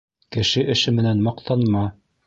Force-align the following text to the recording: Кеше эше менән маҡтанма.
Кеше 0.37 0.63
эше 0.75 0.95
менән 1.01 1.23
маҡтанма. 1.29 1.89